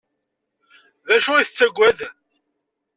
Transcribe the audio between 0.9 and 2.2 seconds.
D acu ay tettaggad?